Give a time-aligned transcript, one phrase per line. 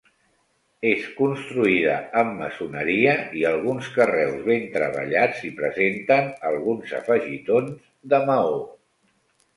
[0.91, 7.73] És construïda amb maçoneria i alguns carreus ben treballats i presenten alguns afegitons
[8.15, 8.57] de maó.